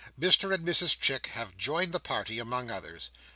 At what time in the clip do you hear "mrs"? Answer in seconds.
0.67-0.99